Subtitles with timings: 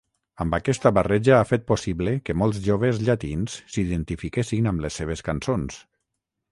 [0.43, 5.81] Amb aquesta barreja ha fet possible que molts joves llatins s'identifiquessin amb les seves cançons.